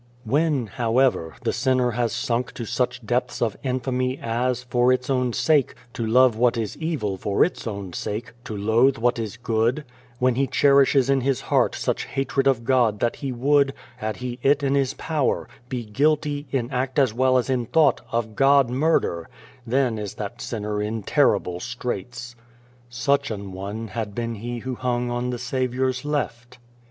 [0.23, 5.31] When, however, the sinner has sunk to such depths of infamy as, for its own
[5.31, 9.85] sake, to love what is evil, for its own sake, to loathe what is good
[10.17, 13.15] when he cherishes in his heart such 148 Beyond the Door hatred of God that
[13.17, 17.47] he would, had he it in his power, be guilty, in act as well as
[17.47, 19.29] in thought, of God murder
[19.67, 22.35] then is that sinner in terrible straits.
[22.89, 26.57] Such an one had been he who hung on the Saviour's left.